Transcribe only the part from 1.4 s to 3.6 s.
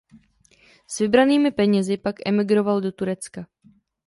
penězi pak emigroval do Turecka.